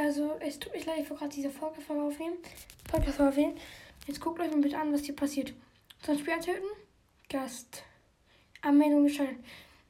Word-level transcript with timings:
Also, 0.00 0.36
es 0.38 0.60
tut 0.60 0.72
mir 0.72 0.84
leid, 0.84 1.00
ich 1.00 1.10
wollte 1.10 1.24
gerade 1.24 1.34
diese 1.34 1.50
Folge 1.50 1.82
aufnehmen. 2.00 2.36
Podcast 2.88 3.20
aufnehmen. 3.20 3.56
Jetzt 4.06 4.20
guckt 4.20 4.38
euch 4.38 4.48
mal 4.48 4.60
bitte 4.60 4.78
an, 4.78 4.92
was 4.92 5.02
hier 5.02 5.16
passiert. 5.16 5.52
Zum 6.02 6.16
Spiel 6.16 6.38
töten. 6.38 6.68
Gast. 7.28 7.82
Anmeldung 8.62 9.02
geschaltet. 9.02 9.38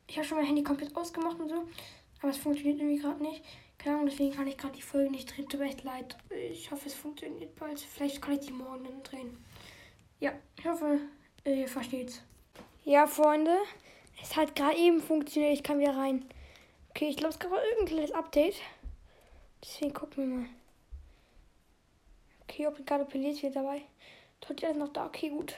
Ich 0.06 0.16
habe 0.16 0.26
schon 0.26 0.38
mein 0.38 0.46
Handy 0.46 0.62
komplett 0.62 0.96
ausgemacht 0.96 1.38
und 1.38 1.50
so. 1.50 1.68
Aber 2.22 2.30
es 2.30 2.38
funktioniert 2.38 2.78
irgendwie 2.78 3.02
gerade 3.02 3.22
nicht. 3.22 3.44
Keine 3.76 3.96
Ahnung, 3.96 4.08
deswegen 4.08 4.34
kann 4.34 4.46
ich 4.46 4.56
gerade 4.56 4.74
die 4.74 4.82
Folge 4.82 5.10
nicht 5.10 5.36
drehen. 5.36 5.46
Tut 5.46 5.60
mir 5.60 5.66
echt 5.66 5.84
leid. 5.84 6.16
Ich 6.50 6.70
hoffe, 6.70 6.86
es 6.86 6.94
funktioniert 6.94 7.54
bald. 7.56 7.78
Vielleicht 7.78 8.22
kann 8.22 8.32
ich 8.32 8.46
die 8.46 8.52
morgen 8.54 8.84
dann 8.84 9.02
drehen. 9.02 9.36
Ja, 10.20 10.32
ich 10.58 10.64
hoffe, 10.64 11.00
ihr 11.44 11.68
versteht's. 11.68 12.22
Ja, 12.84 13.06
Freunde. 13.06 13.58
Es 14.22 14.36
hat 14.36 14.56
gerade 14.56 14.78
eben 14.78 15.02
funktioniert. 15.02 15.52
Ich 15.52 15.62
kann 15.62 15.78
wieder 15.78 15.98
rein. 15.98 16.24
Okay, 16.88 17.10
ich 17.10 17.18
glaube, 17.18 17.34
es 17.34 17.38
gab 17.38 17.52
irgendein 17.52 17.94
kleines 17.94 18.12
Update. 18.12 18.56
Deswegen 19.62 19.92
gucken 19.92 20.28
wir 20.28 20.38
mal. 20.38 20.48
Okay, 22.42 22.66
Obrigado 22.66 23.04
Pelé 23.04 23.30
ist 23.30 23.42
wieder 23.42 23.62
dabei. 23.62 23.82
Totti 24.40 24.66
ist 24.66 24.76
noch 24.76 24.92
da. 24.92 25.06
Okay, 25.06 25.28
gut. 25.28 25.54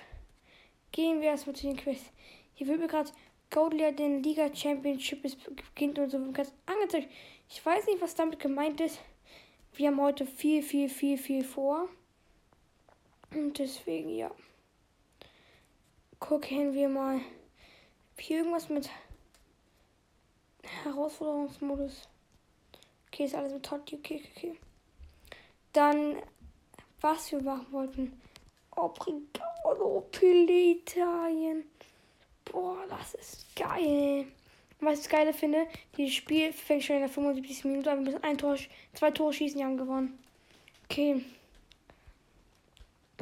Gehen 0.93 1.21
wir 1.21 1.29
erstmal 1.29 1.55
zu 1.55 1.67
den 1.67 1.77
Quiz. 1.77 2.01
Hier 2.55 2.67
wird 2.67 2.81
mir 2.81 2.89
gerade 2.89 3.11
Goldlier 3.51 3.93
den 3.93 4.23
Liga 4.23 4.55
Championship 4.55 5.23
beginnt 5.23 5.99
und 5.99 6.11
so 6.11 6.19
ganz 6.33 6.53
angezeigt. 6.67 7.09
Ich 7.49 7.65
weiß 7.65 7.87
nicht, 7.87 8.01
was 8.01 8.15
damit 8.15 8.39
gemeint 8.39 8.81
ist. 8.81 9.01
Wir 9.75 9.89
haben 9.89 10.01
heute 10.01 10.27
viel, 10.27 10.63
viel, 10.63 10.89
viel, 10.89 11.17
viel 11.17 11.45
vor. 11.45 11.89
Und 13.33 13.59
deswegen, 13.59 14.11
ja. 14.11 14.31
Gucken 16.19 16.75
wir 16.75 16.89
mal. 16.89 17.21
Hier 18.19 18.39
irgendwas 18.39 18.69
mit 18.69 18.91
Herausforderungsmodus. 20.85 22.09
Okay, 23.13 23.25
ist 23.25 23.35
alles 23.35 23.53
mit 23.53 23.65
Totti. 23.65 23.97
Okay, 23.97 24.23
okay. 24.37 24.57
Dann, 25.73 26.17
was 27.01 27.33
wir 27.33 27.43
machen 27.43 27.67
wollten. 27.71 28.21
Obrigado, 28.77 30.07
Pille 30.13 30.73
Italien. 30.73 31.65
Boah, 32.45 32.87
das 32.89 33.15
ist 33.15 33.57
geil. 33.57 34.27
Was 34.81 34.95
ich 34.95 35.01
das 35.01 35.09
Geile 35.11 35.35
finde, 35.35 35.67
dieses 35.97 36.15
Spiel 36.15 36.53
fängt 36.53 36.85
schon 36.85 36.97
in 36.97 37.03
der 37.03 37.11
75. 37.11 37.65
Minute 37.65 37.91
an. 37.91 37.99
Wir 37.99 38.13
müssen 38.13 38.25
ein 38.25 38.39
Tor, 38.39 38.57
zwei 38.95 39.11
Tore 39.11 39.33
schießen, 39.33 39.59
die 39.59 39.65
haben 39.65 39.77
gewonnen. 39.77 40.19
Okay. 40.85 41.23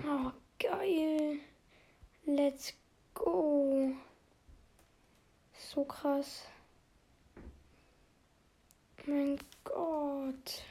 Oh, 0.07 0.31
geil. 0.61 1.41
Let's 2.27 2.75
go. 3.15 3.93
So 5.53 5.85
krass. 5.85 6.45
Mein 9.09 9.39
Gott. 9.65 10.63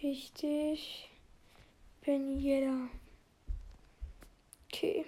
Wichtig. 0.00 1.08
Bin 2.04 2.40
jeder. 2.40 2.88
Okay. 4.66 5.04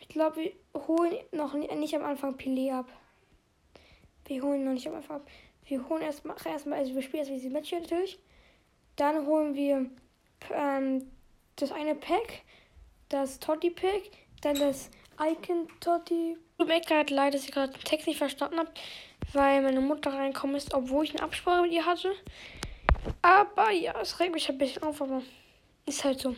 Ich 0.00 0.08
glaube, 0.08 0.36
wir 0.36 0.52
holen 0.88 1.18
noch 1.30 1.54
nicht 1.54 1.94
am 1.94 2.04
Anfang 2.04 2.34
Pelé 2.34 2.72
ab. 2.72 2.88
Wir 4.24 4.42
holen 4.42 4.64
noch 4.64 4.72
nicht 4.72 4.88
am 4.88 4.96
Anfang 4.96 5.18
ab. 5.18 5.28
Wir 5.66 5.88
holen 5.88 6.02
erstmal, 6.02 6.36
erstmal 6.44 6.80
also 6.80 6.92
wir 6.92 7.02
spielen 7.02 7.20
erstmal 7.20 7.38
diese 7.38 7.52
Match 7.52 7.70
natürlich. 7.70 8.18
Dann 8.96 9.24
holen 9.24 9.54
wir 9.54 9.88
ähm, 10.52 11.12
das 11.54 11.70
eine 11.70 11.94
Pack, 11.94 12.42
das 13.08 13.38
Totti 13.38 13.70
Pack, 13.70 14.10
dann 14.40 14.58
das 14.58 14.90
Icon 15.20 15.68
Totti 15.78 16.36
Tut 16.58 16.68
mir 16.68 16.80
gerade 16.80 17.14
leid, 17.14 17.34
dass 17.34 17.44
ich 17.44 17.52
gerade 17.52 17.72
den 17.72 17.84
Text 17.84 18.06
nicht 18.06 18.16
verstanden 18.16 18.58
habe, 18.58 18.70
weil 19.34 19.60
meine 19.60 19.80
Mutter 19.80 20.12
reinkommen 20.12 20.56
ist, 20.56 20.72
obwohl 20.72 21.04
ich 21.04 21.10
eine 21.10 21.22
Absprache 21.22 21.62
mit 21.62 21.72
ihr 21.72 21.84
hatte. 21.84 22.14
Aber 23.20 23.70
ja, 23.70 24.00
es 24.00 24.18
regt 24.18 24.32
mich 24.32 24.48
ein 24.48 24.56
bisschen 24.56 24.82
auf, 24.82 25.02
aber 25.02 25.22
ist 25.84 26.02
halt 26.04 26.20
so. 26.20 26.34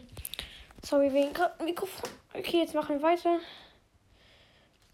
Sorry 0.85 1.13
wegen 1.13 1.33
gerade 1.33 1.63
Mikrofon. 1.63 2.11
Okay, 2.35 2.59
jetzt 2.59 2.75
machen 2.75 2.97
wir 2.97 3.03
weiter. 3.03 3.41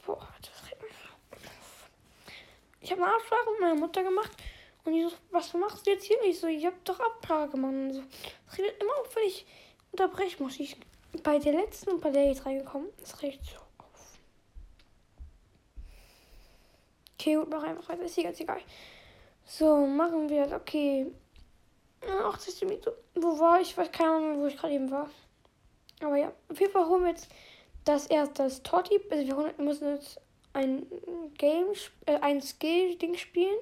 Boah, 0.05 0.29
das 0.43 0.71
regt 0.71 0.83
mich 0.83 0.93
auf. 0.93 1.89
Ich 2.81 2.93
habe 2.93 3.03
eine 3.03 3.15
Absprache 3.15 3.51
mit 3.53 3.61
meiner 3.61 3.81
Mutter 3.81 4.03
gemacht 4.03 4.33
und 4.85 4.93
die 4.93 5.03
so, 5.03 5.13
was 5.31 5.55
machst 5.55 5.87
du 5.87 5.91
jetzt 5.91 6.05
hier 6.05 6.21
nicht 6.21 6.39
so? 6.39 6.47
Ich 6.47 6.67
habe 6.67 6.77
doch 6.85 7.01
Absprache 7.01 7.49
gemacht. 7.49 7.73
Und 7.73 7.93
so. 7.95 8.03
Das 8.47 8.59
redet 8.59 8.83
immer 8.83 8.93
auf, 9.01 9.17
wenn 9.17 9.27
ich 9.27 9.47
unterbrechen 9.91 10.43
muss. 10.43 10.61
Ich 10.61 10.77
bei 11.23 11.39
der 11.39 11.55
letzten 11.55 11.91
und 11.93 12.01
bei 12.01 12.11
der 12.11 12.27
jetzt 12.27 12.45
reingekommen. 12.45 12.89
Das 13.01 13.23
regt 13.23 13.45
so. 13.47 13.64
Okay, 17.25 17.37
gut, 17.37 17.49
mach 17.49 17.63
einfach 17.63 17.89
weiter. 17.89 18.03
Ist 18.03 18.23
ganz 18.23 18.39
egal. 18.39 18.61
So, 19.47 19.87
machen 19.87 20.29
wir. 20.29 20.47
Okay. 20.55 21.11
80 22.07 22.61
Minuten. 22.69 22.91
Wo 23.15 23.39
war 23.39 23.63
ich? 23.63 23.71
Ich 23.71 23.79
weiß 23.79 23.91
keine 23.93 24.11
Ahnung, 24.11 24.41
wo 24.43 24.47
ich 24.47 24.59
gerade 24.59 24.75
eben 24.75 24.91
war. 24.91 25.09
Aber 26.03 26.17
ja, 26.17 26.31
auf 26.51 26.61
jeden 26.61 26.71
Fall 26.71 26.87
holen 26.87 27.05
wir 27.05 27.13
jetzt 27.13 27.31
das 27.87 28.09
erste 28.09 28.43
das 28.43 28.63
Totti. 28.63 29.01
Also 29.11 29.27
wir 29.27 29.55
müssen 29.57 29.95
jetzt 29.95 30.21
ein 30.53 30.85
Game, 31.39 31.69
äh, 32.05 32.17
ein 32.17 32.43
Skill-Ding 32.43 33.15
spielen. 33.17 33.57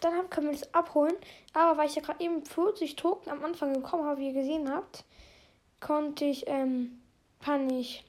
Dann 0.00 0.28
können 0.28 0.48
wir 0.48 0.58
das 0.58 0.74
abholen. 0.74 1.16
Aber 1.54 1.78
weil 1.78 1.88
ich 1.88 1.94
ja 1.94 2.02
gerade 2.02 2.22
eben 2.22 2.44
40 2.44 2.94
Token 2.96 3.30
am 3.30 3.42
Anfang 3.42 3.72
bekommen 3.72 4.04
habe, 4.04 4.20
wie 4.20 4.26
ihr 4.26 4.34
gesehen 4.34 4.70
habt, 4.70 5.04
konnte 5.80 6.26
ich, 6.26 6.46
ähm, 6.46 7.00
kann 7.42 7.70
ich, 7.70 8.04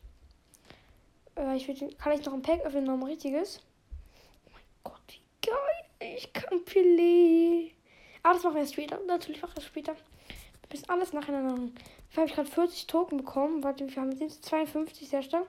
äh, 1.38 1.56
ich 1.56 1.70
will, 1.70 1.96
kann 1.96 2.12
ich 2.12 2.26
noch 2.26 2.34
ein 2.34 2.42
Pack 2.42 2.66
öffnen, 2.66 2.84
noch 2.84 2.96
ein 2.96 3.04
richtiges. 3.04 3.62
Ich 6.26 6.34
kann 6.34 6.60
Pelé. 6.66 7.72
Aber 8.24 8.34
das 8.34 8.44
machen 8.44 8.56
wir 8.56 8.66
später. 8.66 9.00
Natürlich 9.06 9.42
machen 9.42 9.52
wir 9.52 9.56
das 9.56 9.66
später. 9.66 9.94
Wir 9.94 10.70
müssen 10.72 10.90
alles 10.90 11.14
nacheinander 11.14 11.52
machen. 11.52 11.76
Dafür 12.10 12.22
habe 12.22 12.30
ich 12.30 12.36
gerade 12.36 12.50
40 12.50 12.88
Token 12.88 13.18
bekommen. 13.18 13.64
Warte, 13.64 13.88
wir 13.88 14.02
haben 14.02 14.12
jetzt 14.20 14.46
52, 14.46 15.08
sehr 15.10 15.22
stark. 15.22 15.48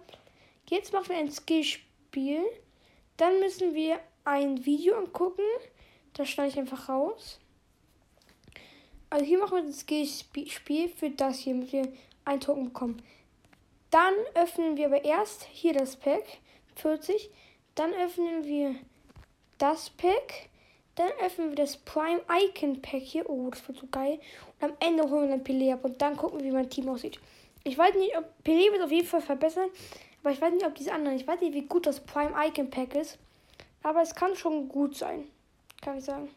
Jetzt 0.69 0.93
machen 0.93 1.09
wir 1.09 1.17
ein 1.17 1.31
Skillspiel. 1.31 2.43
Dann 3.17 3.41
müssen 3.41 3.75
wir 3.75 4.01
ein 4.25 4.65
Video 4.67 4.99
angucken. 4.99 5.43
Das 6.13 6.29
schneide 6.29 6.51
ich 6.51 6.59
einfach 6.59 6.89
raus. 6.89 7.39
Also 9.09 9.25
hier 9.25 9.39
machen 9.39 9.57
wir 9.57 9.65
das 9.65 9.81
Skillspiel 9.81 10.89
für 10.89 11.11
das 11.11 11.39
hier, 11.39 11.55
damit 11.55 11.73
wir 11.73 11.93
einen 12.25 12.41
Token 12.41 12.65
bekommen. 12.67 13.03
Dann 13.91 14.15
öffnen 14.35 14.77
wir 14.77 14.87
aber 14.87 15.05
erst 15.05 15.45
hier 15.45 15.73
das 15.73 15.97
Pack 15.97 16.25
40. 16.75 17.31
Dann 17.77 17.95
öffnen 17.95 18.45
wir 18.45 18.75
das 19.59 19.91
Pack. 19.91 20.51
Dann 20.97 21.11
öffnen 21.23 21.51
wir 21.51 21.57
das 21.57 21.77
Prime 21.77 22.23
Icon 22.31 22.81
Pack 22.81 23.03
hier. 23.03 23.29
Oh, 23.29 23.51
das 23.51 23.67
wird 23.69 23.79
so 23.79 23.87
geil. 23.87 24.19
Und 24.61 24.71
am 24.71 24.77
Ende 24.81 25.05
holen 25.05 25.29
wir 25.29 25.37
dann 25.37 25.45
Pelé 25.45 25.73
ab 25.73 25.85
und 25.85 26.01
dann 26.01 26.17
gucken 26.17 26.41
wir, 26.41 26.47
wie 26.47 26.53
mein 26.53 26.71
Team 26.71 26.89
aussieht. 26.89 27.21
Ich 27.65 27.77
weiß 27.77 27.95
nicht, 27.97 28.17
ob 28.17 28.25
Pelé 28.45 28.73
wird 28.73 28.83
auf 28.83 28.91
jeden 28.91 29.07
Fall 29.07 29.21
verbessern. 29.21 29.69
Aber 30.23 30.33
ich 30.33 30.41
weiß 30.41 30.53
nicht, 30.55 30.67
ob 30.67 30.75
diese 30.75 30.93
anderen. 30.93 31.17
Ich 31.17 31.27
weiß 31.27 31.41
nicht, 31.41 31.53
wie 31.55 31.67
gut 31.67 31.87
das 31.87 32.01
Prime 32.01 32.35
Icon 32.49 32.71
Pack 32.71 32.95
ist. 32.95 33.19
Aber 33.83 34.01
es 34.01 34.15
kann 34.15 34.35
schon 34.35 34.69
gut 34.69 34.97
sein. 34.97 35.25
Kann 35.83 35.99
ich 35.99 36.05
sagen. 36.05 36.31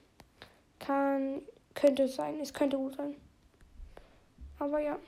Kann. 0.78 1.42
Könnte 1.74 2.04
es 2.04 2.16
sein. 2.16 2.40
Es 2.42 2.54
könnte 2.54 2.78
gut 2.78 2.96
sein. 2.96 3.16
Aber 4.60 4.80
ja. 4.80 5.00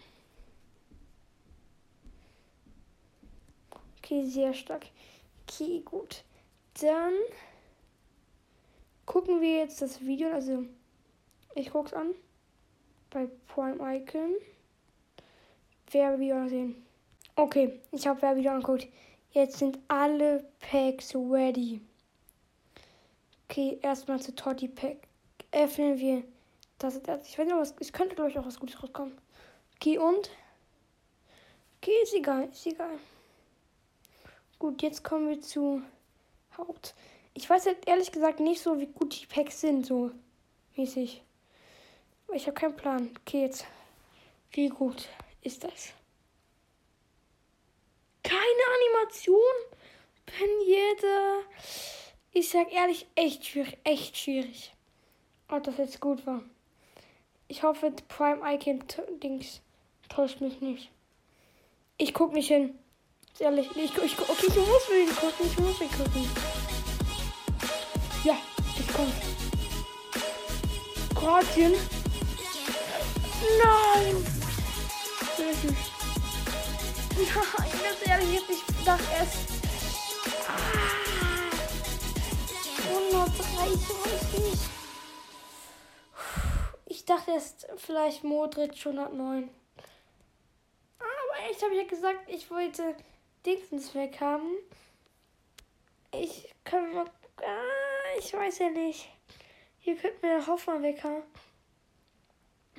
Okay, 3.97 4.25
sehr 4.25 4.53
stark. 4.53 4.85
Okay, 5.43 5.81
gut. 5.83 6.23
Dann 6.79 7.13
gucken 9.11 9.41
wir 9.41 9.57
jetzt 9.57 9.81
das 9.81 9.99
Video. 9.99 10.31
Also, 10.31 10.63
ich 11.53 11.69
gucke 11.69 11.87
es 11.89 11.93
an. 11.93 12.15
Bei 13.09 13.27
Prime 13.47 13.77
Icon. 13.97 14.35
Werbevideo 15.91 16.47
sehen. 16.47 16.85
Okay, 17.35 17.81
ich 17.91 18.07
habe 18.07 18.21
Werbevideo 18.21 18.51
angeguckt. 18.51 18.87
Jetzt 19.33 19.57
sind 19.57 19.79
alle 19.89 20.45
Packs 20.61 21.13
ready. 21.13 21.81
Okay, 23.49 23.79
erstmal 23.81 24.21
zu 24.21 24.33
Totti 24.33 24.69
Pack. 24.69 24.95
Öffnen 25.51 25.99
wir 25.99 26.23
das. 26.79 26.95
Ich 26.95 27.37
weiß 27.37 27.45
nicht, 27.45 27.55
was. 27.57 27.75
Es 27.81 27.91
könnte, 27.91 28.15
glaube 28.15 28.29
ich, 28.29 28.39
auch 28.39 28.45
was 28.45 28.59
Gutes 28.59 28.81
rauskommen. 28.81 29.17
Okay, 29.75 29.97
und? 29.97 30.29
Okay, 31.81 31.91
ist 32.03 32.13
egal, 32.13 32.47
ist 32.49 32.65
egal. 32.65 32.97
Gut, 34.57 34.81
jetzt 34.81 35.03
kommen 35.03 35.27
wir 35.27 35.41
zu 35.41 35.81
Haupt. 36.57 36.95
Ich 37.33 37.49
weiß 37.49 37.65
halt 37.65 37.87
ehrlich 37.87 38.11
gesagt 38.11 38.39
nicht 38.39 38.61
so, 38.61 38.79
wie 38.79 38.87
gut 38.87 39.21
die 39.21 39.25
Packs 39.25 39.61
sind, 39.61 39.85
so 39.85 40.11
mäßig. 40.75 41.23
Ich 42.33 42.47
habe 42.47 42.53
keinen 42.53 42.75
Plan. 42.75 43.09
Okay, 43.21 43.41
jetzt. 43.41 43.65
Wie 44.51 44.69
gut 44.69 45.07
ist 45.41 45.63
das? 45.63 45.93
Keine 48.23 48.39
Animation? 48.39 49.35
Bin 50.25 50.49
jeder. 50.65 51.39
Ich 52.33 52.49
sag 52.49 52.71
ehrlich, 52.73 53.07
echt 53.15 53.45
schwierig. 53.45 53.77
Echt 53.83 54.17
schwierig. 54.17 54.73
Ob 55.49 55.63
das 55.63 55.77
jetzt 55.77 55.99
gut 55.99 56.25
war. 56.25 56.41
Ich 57.47 57.63
hoffe, 57.63 57.91
Prime 58.07 58.41
Icon 58.53 58.81
Dings 59.21 59.61
täuscht 60.07 60.39
mich 60.39 60.61
nicht. 60.61 60.89
Ich 61.97 62.13
guck 62.13 62.31
nicht 62.33 62.47
hin. 62.47 62.77
Ehrlich, 63.39 63.69
ich, 63.75 63.97
ich, 63.97 64.19
okay, 64.19 64.47
ich 64.47 64.55
muss 64.55 64.89
ihn 64.89 65.15
gucken. 65.15 65.45
Ich 65.45 65.59
muss 65.59 65.81
ihn 65.81 65.91
gucken. 65.91 66.50
Komme. 69.01 69.13
Kroatien. 71.15 71.73
Nein! 73.63 74.15
Nein, 77.17 77.71
ganz 77.83 78.07
ehrlich, 78.07 78.33
jetzt 78.33 78.49
ich 78.49 78.85
dachte 78.85 79.03
erst. 79.17 79.37
Ah, 80.47 80.53
103, 82.89 83.73
ich 83.73 83.81
Ich 86.85 87.05
dachte 87.05 87.31
erst 87.31 87.67
vielleicht 87.77 88.23
Modric 88.23 88.73
109. 88.77 89.49
Aber 90.99 91.49
echt 91.49 91.63
habe 91.63 91.73
ich 91.73 91.81
ja 91.81 91.87
gesagt, 91.87 92.19
ich 92.27 92.51
wollte 92.51 92.95
Dingsens 93.45 93.95
weg 93.95 94.21
haben. 94.21 94.57
Ich 96.13 96.53
kann 96.63 96.93
mal. 96.93 97.05
Ah, 97.37 97.80
ich 98.19 98.33
weiß 98.33 98.59
ja 98.59 98.69
nicht. 98.69 99.09
Hier 99.79 99.95
könnten 99.95 100.21
wir 100.21 100.45
Hoffmann 100.45 100.83
haben. 100.83 101.23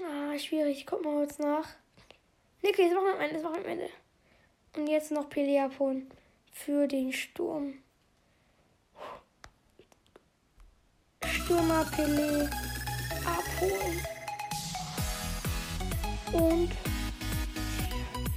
Ah, 0.01 0.39
schwierig. 0.39 0.87
Guck 0.87 1.05
mal 1.05 1.15
kurz 1.15 1.39
nach. 1.39 1.69
Nee, 2.63 2.71
okay, 2.71 2.89
das 2.89 2.95
machen 2.95 3.07
wir 3.07 3.15
am 3.15 3.21
Ende. 3.21 3.35
Das 3.35 3.43
machen 3.43 3.55
wir 3.57 3.65
am 3.65 3.79
Ende. 3.79 3.91
Und 4.77 4.87
jetzt 4.87 5.11
noch 5.11 5.29
Pelé 5.29 5.65
abholen. 5.65 6.11
Für 6.53 6.87
den 6.87 7.13
Sturm. 7.13 7.83
Stürmer 11.25 11.85
Pelé 11.85 12.51
abholen. 13.27 14.07
Und 16.33 16.71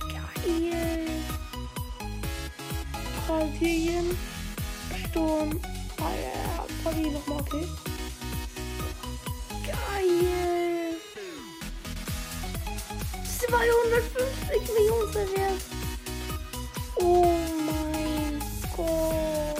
geil. 0.10 1.06
Brasilien. 3.28 4.18
Sturm. 5.10 5.62
Ah, 6.06 6.12
ja, 6.14 6.66
Brasilien 6.84 7.14
nochmal, 7.14 7.40
okay. 7.40 7.68
Geil. 9.66 10.96
250 13.40 14.74
Millionen 14.74 15.10
Reserve. 15.10 15.62
Oh 16.98 17.26
mein 17.66 18.40
Gott. 18.76 19.56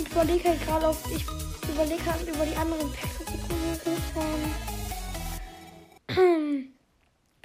Ich 0.00 0.10
überlege 0.10 0.48
halt 0.48 0.66
gerade 0.66 0.88
auf. 0.88 0.98
Ich 1.12 1.24
überlege 1.68 2.04
halt 2.04 2.28
über 2.28 2.44
die 2.44 2.56
anderen 2.56 2.92
Packs, 2.92 3.18
die 3.18 3.38
cool 3.48 3.96
waren. 4.14 4.42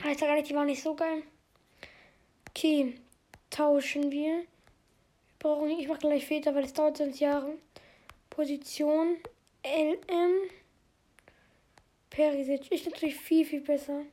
Heißt 0.04 0.22
ja 0.22 0.28
gar 0.28 0.36
nicht, 0.36 0.50
die 0.50 0.56
waren 0.56 0.66
nicht 0.66 0.82
so 0.82 0.96
geil. 0.96 1.22
Okay, 2.50 2.96
tauschen 3.52 4.10
wir. 4.10 4.46
Brauchen, 5.40 5.70
ich 5.70 5.88
mache 5.88 6.00
gleich 6.00 6.26
Väter, 6.26 6.54
weil 6.56 6.66
es 6.66 6.74
dauert 6.74 6.98
sonst 6.98 7.20
Jahre. 7.20 7.58
Position 8.30 9.18
LM. 9.64 10.50
Perisic 12.10 12.72
ist 12.72 12.86
natürlich 12.86 13.16
viel, 13.16 13.46
viel 13.46 13.62
besser. 13.62 14.04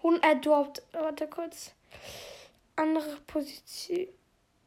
Und 0.00 0.22
er 0.22 0.36
droppt. 0.36 0.82
Warte 0.92 1.26
kurz. 1.28 1.72
Andere 2.76 3.16
Position. 3.26 4.08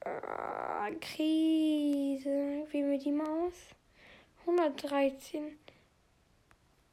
Ah, 0.04 0.90
Krise. 1.02 2.68
Wie 2.72 2.84
mit 2.84 3.04
die 3.04 3.12
Maus. 3.12 3.54
113. 4.42 5.58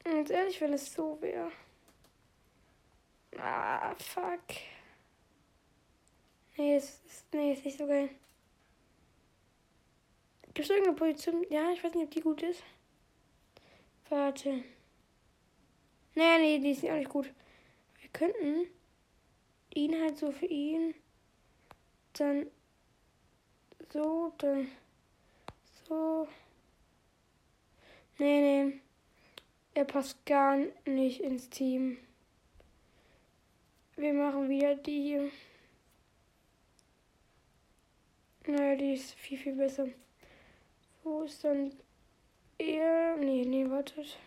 Und 0.05 0.29
ehrlich, 0.29 0.61
wenn 0.61 0.73
es 0.73 0.93
so 0.93 1.17
wäre. 1.21 1.51
Ah, 3.37 3.93
fuck. 3.95 4.76
Nee, 6.57 6.75
es 6.75 7.01
ist, 7.05 7.33
nee, 7.33 7.53
ist 7.53 7.65
nicht 7.65 7.77
so 7.77 7.85
geil. 7.85 8.09
Gibt 10.53 10.59
es 10.59 10.69
irgendeine 10.69 10.97
Position? 10.97 11.45
Ja, 11.51 11.69
ich 11.71 11.83
weiß 11.83 11.93
nicht, 11.93 12.05
ob 12.05 12.11
die 12.11 12.21
gut 12.21 12.41
ist. 12.41 12.63
Warte. 14.09 14.63
Nee, 16.15 16.37
nee, 16.39 16.59
die 16.59 16.71
ist 16.71 16.83
auch 16.85 16.95
nicht 16.95 17.09
gut. 17.09 17.31
Wir 18.01 18.09
könnten 18.09 18.65
ihn 19.75 20.01
halt 20.01 20.17
so 20.17 20.31
für 20.31 20.47
ihn. 20.47 20.95
Dann 22.13 22.47
so, 23.93 24.33
dann 24.39 24.67
so. 25.87 26.27
Nee, 28.17 28.65
nee. 28.65 28.79
Er 29.75 29.85
passt 29.85 30.25
gar 30.25 30.57
nicht 30.85 31.21
ins 31.21 31.49
Team. 31.49 31.99
Wir 33.95 34.13
machen 34.13 34.49
wieder 34.49 34.75
die 34.75 35.03
hier. 35.03 35.31
Naja, 38.47 38.75
die 38.77 38.93
ist 38.93 39.13
viel, 39.15 39.37
viel 39.37 39.55
besser. 39.55 39.87
Wo 41.03 41.23
ist 41.23 41.43
dann 41.43 41.73
er? 42.57 43.17
Nee, 43.17 43.43
nee, 43.45 43.69
wartet. 43.69 44.17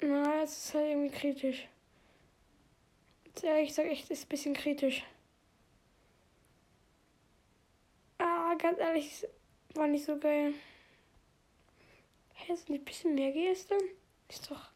Na, 0.00 0.42
es 0.42 0.66
ist 0.66 0.74
halt 0.74 0.90
irgendwie 0.90 1.10
kritisch. 1.10 1.68
Ja, 3.42 3.56
ich 3.56 3.72
sag 3.72 3.86
echt, 3.86 4.10
ist 4.10 4.26
ein 4.26 4.28
bisschen 4.28 4.54
kritisch. 4.54 5.04
Ah, 8.18 8.54
ganz 8.56 8.78
ehrlich, 8.78 9.26
war 9.74 9.86
nicht 9.86 10.04
so 10.04 10.18
geil. 10.18 10.52
Hä, 12.34 12.52
ist 12.52 12.68
nicht 12.68 12.82
ein 12.82 12.84
bisschen 12.84 13.14
mehr 13.14 13.32
gestern? 13.32 13.80
Ist 14.28 14.50
doch, 14.50 14.70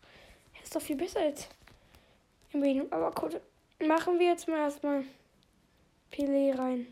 ist 0.63 0.75
doch 0.75 0.83
viel 0.83 0.97
besser 0.97 1.21
als 1.21 1.49
im 2.55 2.61
Medium. 2.61 2.87
Aber 2.91 3.11
gut, 3.13 3.41
machen 3.87 4.19
wir 4.19 4.27
jetzt 4.27 4.49
mal 4.49 4.59
erstmal 4.59 5.05
Pelé 6.13 6.57
rein. 6.59 6.87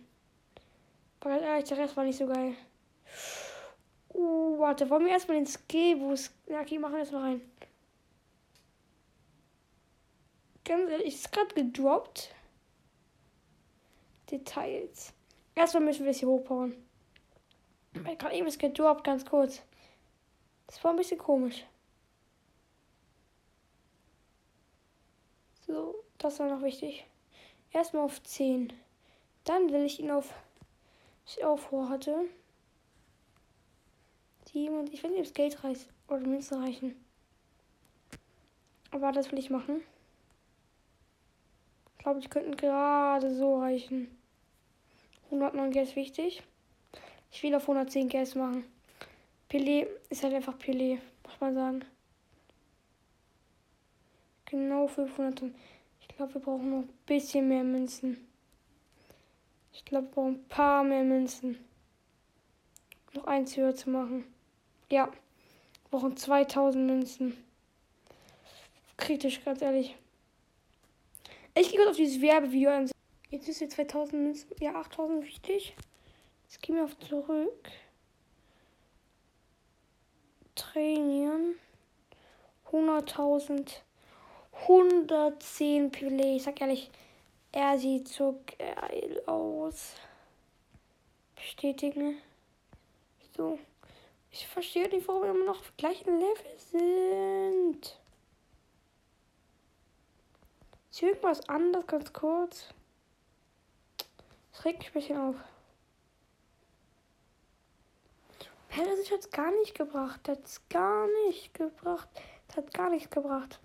Aber 1.20 1.40
ehrlich, 1.40 1.68
der 1.68 1.78
Rest 1.78 1.96
war 1.96 2.04
nicht 2.04 2.18
so 2.18 2.26
geil. 2.26 2.54
Uh, 4.14 4.58
warte, 4.58 4.88
wollen 4.90 5.04
wir 5.04 5.12
erstmal 5.12 5.36
den 5.36 5.46
Skebus. 5.46 6.30
Ja, 6.46 6.60
okay, 6.60 6.78
machen 6.78 6.94
wir 6.94 7.00
jetzt 7.00 7.12
mal 7.12 7.22
rein. 7.22 7.40
Ganz 10.64 10.90
ehrlich, 10.90 11.14
ist 11.14 11.32
gerade 11.32 11.54
gedroppt. 11.54 12.34
Details. 14.30 15.12
Erstmal 15.54 15.82
müssen 15.82 16.04
wir 16.04 16.12
es 16.12 16.20
hier 16.20 16.28
hochbauen. 16.28 16.74
Weil 17.92 18.16
gerade 18.16 18.36
eben 18.36 18.46
ist 18.46 18.58
gedroppt, 18.58 19.04
ganz 19.04 19.24
kurz. 19.24 19.62
Das 20.66 20.82
war 20.84 20.92
ein 20.92 20.96
bisschen 20.96 21.18
komisch. 21.18 21.64
So, 25.70 25.94
das 26.18 26.40
war 26.40 26.48
noch 26.48 26.62
wichtig. 26.62 27.06
Erstmal 27.72 28.02
auf 28.02 28.20
10. 28.24 28.72
Dann 29.44 29.72
will 29.72 29.84
ich 29.84 30.00
ihn 30.00 30.10
auf. 30.10 30.34
Ich 31.24 31.44
auch 31.44 31.60
vorhatte. 31.60 32.24
7 34.52 34.92
ich 34.92 35.04
weiß 35.04 35.10
nicht, 35.12 35.20
ob 35.20 35.26
es 35.26 35.32
Geld 35.32 35.62
reicht 35.62 35.86
oder 36.08 36.18
Münzen 36.18 36.60
reichen. 36.60 37.04
Aber 38.90 39.12
das 39.12 39.30
will 39.30 39.38
ich 39.38 39.50
machen. 39.50 39.80
Ich 41.92 41.98
glaube, 42.02 42.18
die 42.18 42.28
könnten 42.28 42.56
gerade 42.56 43.32
so 43.32 43.60
reichen. 43.60 44.18
109 45.26 45.70
Gas 45.70 45.94
wichtig. 45.94 46.42
Ich 47.30 47.44
will 47.44 47.54
auf 47.54 47.62
110 47.62 48.08
Gas 48.08 48.34
machen. 48.34 48.64
Pelé 49.48 49.86
ist 50.08 50.24
halt 50.24 50.34
einfach 50.34 50.58
Pelé, 50.58 50.98
muss 51.22 51.40
man 51.40 51.54
sagen. 51.54 51.84
Genau 54.50 54.88
500. 54.88 55.44
Ich 56.00 56.08
glaube, 56.08 56.34
wir 56.34 56.40
brauchen 56.40 56.70
noch 56.70 56.78
ein 56.78 56.98
bisschen 57.06 57.46
mehr 57.46 57.62
Münzen. 57.62 58.26
Ich 59.72 59.84
glaube, 59.84 60.08
wir 60.08 60.12
brauchen 60.12 60.34
ein 60.34 60.48
paar 60.48 60.82
mehr 60.82 61.04
Münzen. 61.04 61.64
Noch 63.12 63.28
eins 63.28 63.56
höher 63.56 63.76
zu 63.76 63.90
machen. 63.90 64.24
Ja, 64.90 65.06
wir 65.06 65.90
brauchen 65.90 66.16
2000 66.16 66.84
Münzen. 66.84 67.36
Kritisch, 68.96 69.44
ganz 69.44 69.62
ehrlich. 69.62 69.96
Ich 71.54 71.70
gehe 71.70 71.78
kurz 71.78 71.90
auf 71.90 71.96
dieses 71.96 72.20
Werbevideo 72.20 72.70
an. 72.70 72.90
Jetzt 73.28 73.48
ist 73.48 73.60
jetzt 73.60 73.76
2000 73.76 74.20
Münzen. 74.20 74.50
Ja, 74.58 74.74
8000 74.74 75.22
wichtig. 75.24 75.76
Jetzt 76.42 76.60
gehen 76.60 76.74
wir 76.74 76.84
auf 76.84 76.98
zurück. 76.98 77.70
Trainieren. 80.56 81.54
100.000. 82.72 83.82
110 84.62 85.90
Pelé. 85.90 86.36
Ich 86.36 86.42
sag 86.42 86.60
ehrlich, 86.60 86.90
er 87.52 87.78
sieht 87.78 88.08
so 88.08 88.40
geil 88.58 89.22
aus. 89.26 89.94
Bestätigen. 91.34 92.18
So. 93.36 93.58
Ich 94.30 94.46
verstehe 94.46 94.88
nicht, 94.88 95.08
warum 95.08 95.22
wir 95.22 95.30
immer 95.30 95.46
noch 95.46 95.60
auf 95.60 95.76
gleichen 95.76 96.20
Level 96.20 96.58
sind. 96.58 97.98
Ist 100.90 101.02
irgendwas 101.02 101.48
anderes, 101.48 101.86
ganz 101.86 102.12
kurz? 102.12 102.74
Das 104.52 104.64
regt 104.64 104.80
mich 104.80 104.88
ein 104.88 104.92
bisschen 104.92 105.16
auf. 105.18 105.36
Perisic 108.68 109.10
hat 109.10 109.20
es 109.20 109.30
gar 109.30 109.50
nicht 109.50 109.74
gebracht. 109.74 110.28
Hat 110.28 110.44
es 110.44 110.60
gar 110.68 111.08
nicht 111.26 111.54
gebracht. 111.54 112.08
Hat 112.54 112.74
gar 112.74 112.90
nichts 112.90 113.10
gebracht 113.10 113.58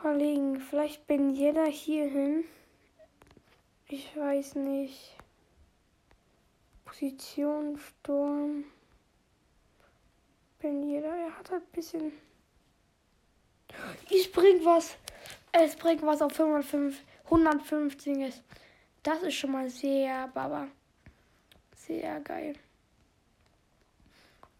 überlegen. 0.00 0.60
Vielleicht 0.60 1.06
bin 1.06 1.34
jeder 1.34 1.66
hierhin. 1.66 2.44
Ich 3.88 4.16
weiß 4.16 4.56
nicht. 4.56 5.16
Position 6.84 7.78
Sturm. 7.78 8.64
Bin 10.58 10.88
jeder, 10.88 11.14
er 11.14 11.38
hat 11.38 11.50
halt 11.50 11.62
ein 11.62 11.72
bisschen. 11.72 12.12
Ich 14.08 14.32
bring 14.32 14.64
was. 14.64 14.96
Es 15.52 15.76
bringt 15.76 16.02
was 16.02 16.22
auf 16.22 16.32
505, 16.32 17.00
115 17.24 18.22
ist. 18.22 18.42
Das 19.02 19.22
ist 19.22 19.34
schon 19.34 19.52
mal 19.52 19.68
sehr 19.68 20.28
baba. 20.28 20.68
Sehr 21.74 22.20
geil. 22.20 22.54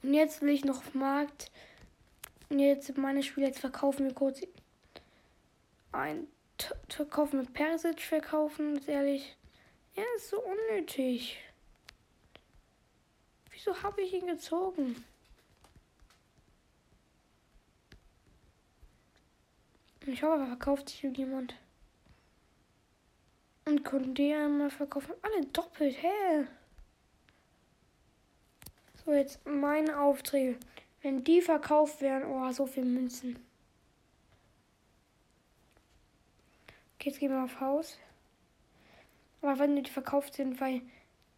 Und 0.02 0.14
jetzt 0.14 0.43
will 0.43 0.50
ich 0.50 0.64
noch 0.64 0.78
auf 0.78 0.95
Markt. 0.95 1.50
Und 2.49 2.61
jetzt 2.61 2.97
meine 2.97 3.23
Spiele. 3.23 3.49
Jetzt 3.49 3.61
verkaufen 3.61 4.07
wir 4.07 4.14
kurz 4.14 4.40
ein 5.93 6.26
Kaufen 7.11 7.40
mit 7.40 7.52
Persic 7.52 8.00
verkaufen. 8.00 8.81
Ehrlich. 8.87 9.37
Er 9.95 10.05
ist 10.16 10.31
so 10.31 10.40
unnötig. 10.43 11.38
Wieso 13.50 13.83
habe 13.83 14.02
ich 14.02 14.12
ihn 14.12 14.26
gezogen? 14.26 15.05
Ich 20.07 20.23
hoffe, 20.23 20.43
er 20.43 20.47
verkauft 20.47 20.88
sich 20.88 21.02
irgendjemand. 21.02 21.55
Und 23.64 23.85
Kunde 23.85 24.37
einmal 24.37 24.71
verkaufen. 24.71 25.14
Alle 25.23 25.47
doppelt, 25.47 25.97
hä? 26.00 26.47
So, 29.05 29.12
jetzt 29.12 29.45
meine 29.47 30.00
Aufträge. 30.00 30.59
Wenn 31.02 31.25
die 31.25 31.40
verkauft 31.40 32.00
werden, 32.00 32.28
oh, 32.31 32.52
so 32.52 32.66
viel 32.66 32.85
Münzen. 32.85 33.46
Okay, 36.97 37.11
jetzt 37.11 37.21
gehen 37.21 37.31
wir 37.31 37.45
auf 37.45 37.61
Haus. 37.61 37.99
Aber 39.43 39.59
wenn 39.59 39.83
die 39.83 39.88
verkauft 39.88 40.35
sind, 40.35 40.61
weil 40.61 40.83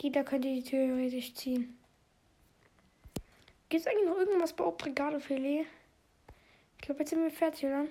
jeder 0.00 0.24
könnte 0.24 0.48
die 0.48 0.62
theoretisch 0.62 1.34
ziehen. 1.34 1.76
Gibt 3.68 3.82
es 3.82 3.86
eigentlich 3.86 4.08
noch 4.08 4.16
irgendwas 4.16 4.54
bei 4.54 4.64
Obrigado 4.64 5.18
Filet? 5.18 5.66
Ich 6.76 6.82
glaube, 6.82 7.00
jetzt 7.00 7.10
sind 7.10 7.22
wir 7.22 7.30
fertig, 7.30 7.64
oder? 7.64 7.86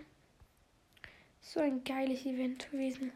So 1.41 1.59
ein 1.59 1.83
geiles 1.83 2.25
Event 2.25 2.71
gewesen. 2.71 3.11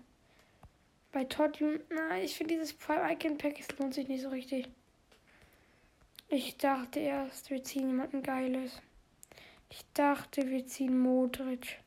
Bei 1.11 1.23
Todd, 1.23 1.59
na, 1.89 2.21
ich 2.21 2.35
finde 2.35 2.53
dieses 2.53 2.73
Prime 2.73 3.11
Icon 3.11 3.37
Pack, 3.37 3.59
es 3.59 3.77
lohnt 3.77 3.93
sich 3.93 4.07
nicht 4.07 4.21
so 4.21 4.29
richtig. 4.29 4.69
Ich 6.29 6.57
dachte 6.57 6.99
erst, 6.99 7.49
wir 7.49 7.63
ziehen 7.63 7.87
jemanden 7.87 8.23
Geiles. 8.23 8.81
Ich 9.69 9.83
dachte, 9.93 10.49
wir 10.49 10.65
ziehen 10.67 10.99
Modric. 10.99 11.79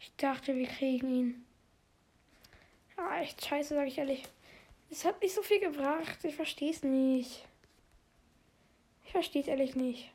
Ich 0.00 0.14
dachte, 0.16 0.56
wir 0.56 0.66
kriegen 0.66 1.08
ihn. 1.14 1.46
Ah, 3.00 3.20
echt 3.20 3.44
scheiße, 3.44 3.74
sag 3.74 3.86
ich 3.88 3.96
ehrlich. 3.96 4.22
Es 4.90 5.04
hat 5.04 5.22
nicht 5.22 5.34
so 5.34 5.42
viel 5.42 5.60
gebracht. 5.60 6.18
Ich 6.22 6.36
verstehe 6.36 6.70
es 6.70 6.82
nicht. 6.82 7.46
Ich 9.04 9.12
verstehe 9.12 9.42
es 9.42 9.48
ehrlich 9.48 9.74
nicht. 9.74 10.12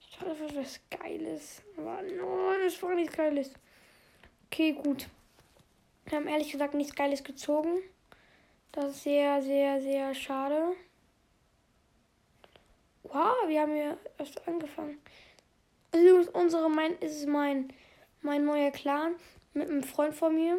Ich 0.00 0.18
dachte, 0.18 0.34
das 0.40 0.56
was 0.56 0.80
Geiles. 0.90 1.62
Aber 1.76 2.02
nein, 2.02 2.60
das 2.64 2.82
war 2.82 2.94
nichts 2.94 3.16
Geiles. 3.16 3.50
Okay, 4.46 4.72
gut. 4.72 5.08
Wir 6.06 6.18
haben 6.18 6.26
ehrlich 6.26 6.50
gesagt 6.50 6.74
nichts 6.74 6.94
Geiles 6.94 7.22
gezogen. 7.22 7.78
Das 8.72 8.86
ist 8.86 9.02
sehr, 9.04 9.40
sehr, 9.42 9.80
sehr 9.80 10.14
schade. 10.14 10.74
Wow, 13.04 13.46
wir 13.46 13.60
haben 13.60 13.76
ja 13.76 13.96
erst 14.18 14.46
angefangen. 14.48 14.98
Also 15.92 16.30
unsere 16.32 16.68
mein 16.68 16.98
ist 16.98 17.26
mein 17.26 17.72
mein 18.22 18.44
neuer 18.44 18.70
Clan 18.72 19.14
mit 19.54 19.68
einem 19.70 19.82
Freund 19.82 20.14
von 20.14 20.34
mir. 20.34 20.58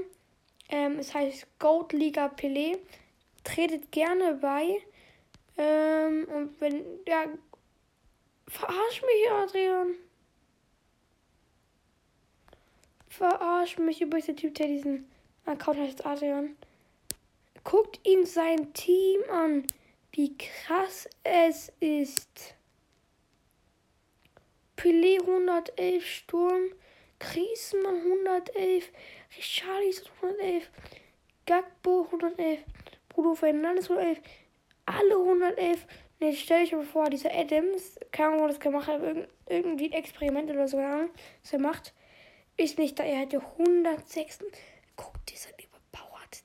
Ähm, 0.69 0.99
es 0.99 1.13
heißt 1.13 1.47
Goat 1.59 1.93
Liga 1.93 2.27
Pelé. 2.27 2.77
Tretet 3.43 3.91
gerne 3.91 4.33
bei. 4.35 4.81
Ähm, 5.57 6.27
und 6.33 6.61
wenn, 6.61 6.83
ja, 7.07 7.25
verarsch 8.47 9.01
mich, 9.01 9.31
Adrian. 9.31 9.95
Verarsch 13.09 13.77
mich 13.77 14.01
übrigens 14.01 14.27
der 14.27 14.35
Typ, 14.35 14.53
der 14.55 14.67
diesen 14.67 15.09
Account 15.45 15.79
heißt 15.79 16.05
Adrian. 16.05 16.55
Guckt 17.63 17.99
ihn 18.05 18.25
sein 18.25 18.73
Team 18.73 19.21
an, 19.31 19.65
wie 20.11 20.37
krass 20.37 21.09
es 21.23 21.71
ist. 21.79 22.55
Pelé 24.77 25.19
111 25.19 26.05
Sturm, 26.05 26.71
Griezmann 27.19 27.97
111, 27.97 28.91
Richarlison 29.37 30.07
111, 30.21 30.69
Gagbo 31.45 32.03
111, 32.11 32.59
Bruno 33.09 33.35
Fernandes 33.35 33.89
111, 33.89 34.21
alle 34.85 35.15
111. 35.15 35.85
Und 36.19 36.27
jetzt 36.27 36.39
stelle 36.39 36.63
ich 36.63 36.71
mir 36.71 36.83
vor, 36.83 37.09
dieser 37.09 37.33
Adams, 37.33 37.99
keine 38.11 38.33
Ahnung, 38.33 38.47
das 38.47 38.59
gemacht 38.59 38.87
hat, 38.87 39.01
irgendwie 39.47 39.85
ein 39.85 39.93
Experiment 39.93 40.49
oder 40.49 40.67
so, 40.67 40.77
was 40.77 41.53
er 41.53 41.59
macht, 41.59 41.93
ist 42.57 42.77
nicht 42.77 42.97
da. 42.97 43.03
Er 43.03 43.21
hatte 43.21 43.41
106. 43.59 44.39
Guckt, 44.95 45.31
dieser 45.31 45.51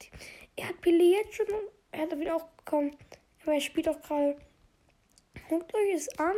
die. 0.00 0.10
Er 0.56 0.68
hat 0.68 0.80
Billy 0.80 1.12
jetzt 1.12 1.34
schon, 1.34 1.46
er 1.90 2.02
hat 2.02 2.18
wieder 2.18 2.36
auch 2.36 2.44
bekommen, 2.44 2.96
aber 3.42 3.54
er 3.54 3.60
spielt 3.60 3.88
auch 3.88 4.00
gerade. 4.00 4.36
Guckt 5.48 5.74
euch 5.74 5.94
es 5.94 6.08
an. 6.18 6.36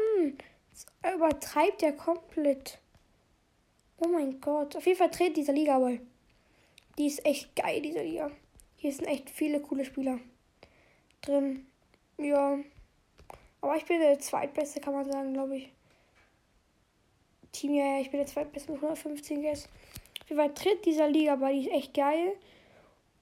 Das 0.70 1.14
übertreibt 1.14 1.82
er 1.82 1.92
komplett. 1.92 2.78
Mein 4.14 4.40
Gott. 4.40 4.76
Auf 4.76 4.86
jeden 4.86 4.98
Fall 4.98 5.10
dreht 5.10 5.36
dieser 5.36 5.52
Liga 5.52 5.74
aber. 5.74 5.98
Die 6.96 7.06
ist 7.06 7.26
echt 7.26 7.56
geil, 7.56 7.82
diese 7.82 8.00
Liga. 8.00 8.30
Hier 8.76 8.92
sind 8.92 9.06
echt 9.06 9.28
viele 9.28 9.60
coole 9.60 9.84
Spieler 9.84 10.20
drin. 11.20 11.66
Ja. 12.18 12.58
Aber 13.60 13.76
ich 13.76 13.84
bin 13.84 13.98
der 13.98 14.20
zweitbeste, 14.20 14.80
kann 14.80 14.94
man 14.94 15.10
sagen, 15.10 15.32
glaube 15.32 15.56
ich. 15.56 15.72
Team, 17.50 17.74
ja, 17.74 17.98
ich 17.98 18.10
bin 18.10 18.20
der 18.20 18.28
zweitbeste 18.28 18.70
mit 18.70 18.82
115 18.82 19.42
Guess. 19.42 19.68
Wie 20.28 20.36
weit 20.36 20.56
tritt 20.56 20.84
dieser 20.84 21.08
Liga, 21.08 21.32
aber 21.32 21.50
die 21.50 21.60
ist 21.60 21.72
echt 21.72 21.94
geil. 21.94 22.34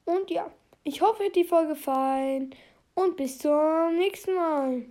Und 0.05 0.31
ja, 0.31 0.51
ich 0.85 1.01
hoffe, 1.01 1.25
hat 1.25 1.37
die 1.37 1.45
Folge 1.45 1.71
gefallen. 1.71 2.55
Und 2.95 3.17
bis 3.17 3.39
zum 3.39 3.97
nächsten 3.97 4.35
Mal. 4.35 4.85